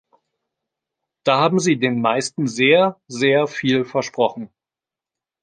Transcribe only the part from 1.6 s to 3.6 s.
den meisten sehr, sehr